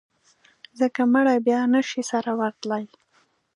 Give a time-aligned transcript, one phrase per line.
[0.79, 2.85] ځکه مړي بیا نه شي سره ورتلای.